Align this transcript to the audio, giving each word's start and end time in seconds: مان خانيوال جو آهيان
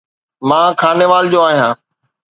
مان 0.49 0.69
خانيوال 0.81 1.25
جو 1.31 1.39
آهيان 1.49 1.75